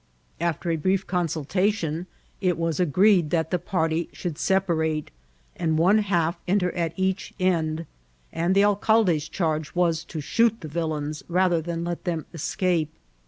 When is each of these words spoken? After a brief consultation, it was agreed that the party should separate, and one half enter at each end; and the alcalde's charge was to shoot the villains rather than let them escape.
After 0.39 0.71
a 0.71 0.77
brief 0.77 1.05
consultation, 1.05 2.07
it 2.41 2.57
was 2.57 2.79
agreed 2.79 3.29
that 3.29 3.51
the 3.51 3.59
party 3.59 4.09
should 4.13 4.39
separate, 4.39 5.11
and 5.55 5.77
one 5.77 5.99
half 5.99 6.39
enter 6.47 6.71
at 6.71 6.93
each 6.97 7.35
end; 7.39 7.85
and 8.33 8.55
the 8.55 8.63
alcalde's 8.65 9.29
charge 9.29 9.75
was 9.75 10.03
to 10.05 10.19
shoot 10.19 10.61
the 10.61 10.67
villains 10.67 11.21
rather 11.27 11.61
than 11.61 11.83
let 11.83 12.05
them 12.05 12.25
escape. 12.33 12.91